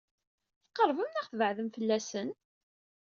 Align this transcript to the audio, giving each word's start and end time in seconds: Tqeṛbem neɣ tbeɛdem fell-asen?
Tqeṛbem 0.67 1.09
neɣ 1.11 1.25
tbeɛdem 1.27 1.69
fell-asen? 1.75 2.29